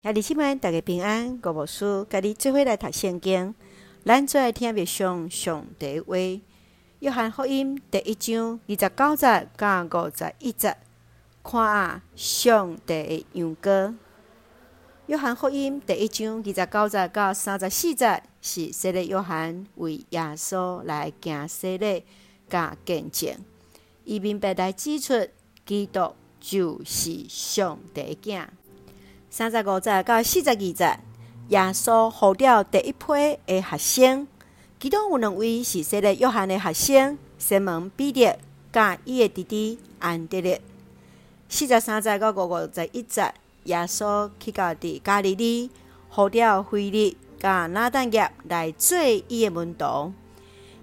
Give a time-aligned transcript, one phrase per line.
[0.00, 1.40] 兄弟姊妹，大家平安。
[1.42, 3.52] 吴牧师甲你做伙来读圣经，
[4.04, 6.14] 咱做来听默想上帝话。
[7.00, 10.76] 约翰福音第一章二十九节到五十一节，
[11.42, 13.96] 看啊，上帝的羊羔。
[15.06, 22.04] 约翰福音第一章二十九节到三十四节，是洗礼约翰为耶稣来行洗礼
[22.48, 23.34] 甲见证，
[24.04, 25.26] 伊明白来指出，
[25.66, 28.46] 基督就是上帝的囝。
[29.30, 30.98] 三十五节到四十二节，
[31.48, 34.26] 耶稣呼召第一批的学生，
[34.80, 38.38] 其中有两位是洗礼约翰的学生，西门彼得
[38.72, 40.60] 甲伊的弟弟安德烈。
[41.46, 43.32] 四十三节到五十一节，
[43.64, 45.70] 耶稣去到伫加利利，
[46.08, 50.14] 呼召腓力甲拿但业来做伊的门徒。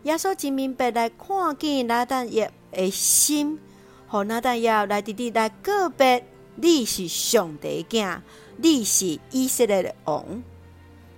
[0.03, 3.59] 耶稣真明白来看见拿但业的心，
[4.07, 6.23] 互拿但业来弟弟来告别。
[6.55, 8.19] 你是上帝的囝，
[8.57, 10.43] 你是以色列的王。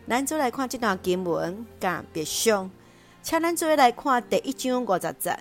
[0.07, 2.69] 咱做来看这段经文，甲别想，
[3.21, 5.37] 请咱做来看第一章五十节。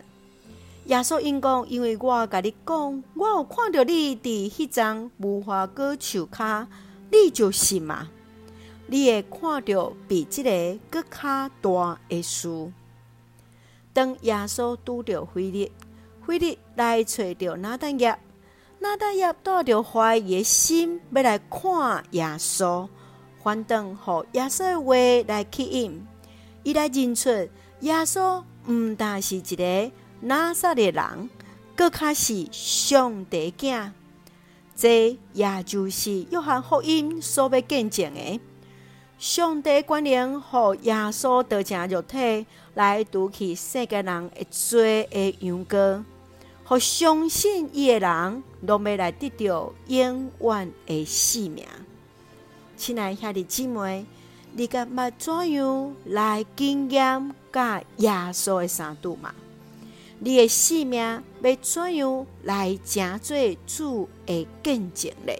[0.84, 6.67] 耶稣因讲，因为我甲你讲，我有看到你伫迄张无花果树骹，
[7.11, 8.11] 你就信吗？
[8.89, 12.71] 你会看到比这个阁较大的树。
[13.93, 15.73] 当耶稣拄着腓力，
[16.27, 18.19] 腓力来找着拿但业。
[18.79, 22.89] 拿但业带着怀疑的心要来看耶稣，
[23.43, 24.95] 反正互耶稣的话
[25.27, 26.07] 来吸引，
[26.63, 27.31] 伊来认出
[27.81, 31.31] 耶稣毋但是一个拿撒勒人，
[31.75, 33.91] 阁较是上帝囝。
[34.75, 38.41] 这也就是约翰福音所要见证的，
[39.19, 46.05] 上帝权能互耶稣道成肉体来除去世间人的罪的羊羔。
[46.69, 51.64] 互相信伊的人，拢要来得到永远的性命。
[52.77, 54.05] 亲爱兄弟姊妹，
[54.53, 59.33] 你敢捌怎样来经验甲耶稣的相遇吗？
[60.19, 65.32] 你的性命要怎样来成做主的见证呢？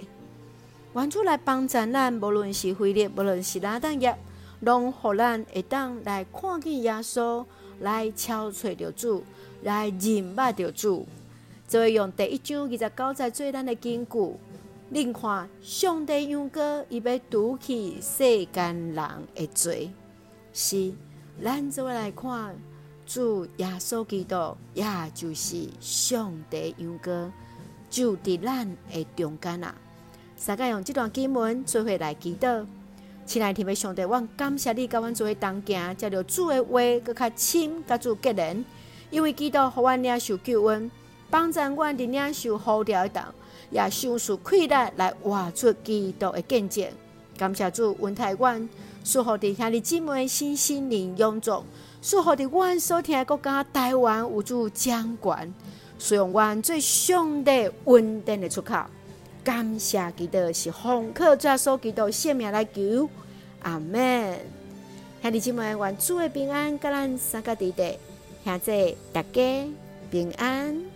[0.95, 4.17] 愿主来帮助咱，无论是非力，无论是拿但业，
[4.61, 7.45] 拢互咱会当来看见耶稣，
[7.81, 9.23] 来超找着主，
[9.63, 11.07] 来认捌着主。
[11.69, 14.35] 就会用第一章二十九节做咱的根据，
[14.91, 19.91] 另看上帝羊羔，伊要除去世间人的罪。
[20.53, 20.93] 是，
[21.43, 22.55] 咱就来看
[23.05, 27.31] 主耶稣基督，也就是上帝羊羔，
[27.91, 29.75] 就伫咱的中间啊！
[30.37, 32.65] 三个用这段经文做伙来祈祷，
[33.27, 38.65] 亲爱的天父上帝，我感谢你，甲阮做伙同行，接着主的话，搁较深，甲主结连，
[39.11, 40.89] 因为基督互阮领受救恩。
[41.29, 43.35] 帮助阮伫领受呼召的当，
[43.71, 46.87] 也享受快乐来活出基督的见证。
[47.37, 48.69] 感谢主恩待阮，
[49.03, 51.65] 祝福伫兄弟姊妹心心灵永驻，
[52.01, 55.53] 祝福伫阮所听的国家台湾有主掌权，
[55.99, 58.77] 使用阮最上帝稳定的出口。
[59.47, 63.09] 感谢基督是奉靠耶稣基督性命来求，
[63.63, 64.37] 阿门。
[65.23, 67.97] 兄弟姐妹，愿主的平安，甲咱三个弟弟，
[68.43, 69.69] 现在大家
[70.11, 70.96] 平安。